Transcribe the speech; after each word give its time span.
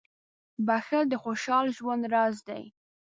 •بښل 0.67 1.03
د 1.09 1.13
خوشحال 1.23 1.65
ژوند 1.77 2.03
راز 2.13 2.35
دی. 2.49 2.63